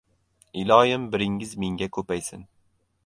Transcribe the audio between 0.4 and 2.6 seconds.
—Iloyim, biringiz mingga ko‘paysin.